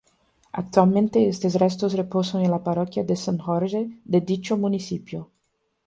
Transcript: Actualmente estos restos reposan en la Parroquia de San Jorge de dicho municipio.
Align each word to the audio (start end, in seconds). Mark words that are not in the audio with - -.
Actualmente 0.61 1.27
estos 1.29 1.53
restos 1.63 1.93
reposan 1.93 2.41
en 2.43 2.49
la 2.49 2.63
Parroquia 2.63 3.03
de 3.03 3.15
San 3.15 3.37
Jorge 3.37 3.87
de 4.03 4.19
dicho 4.21 4.57
municipio. 4.57 5.29